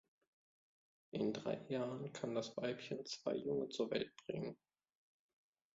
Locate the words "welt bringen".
3.91-4.57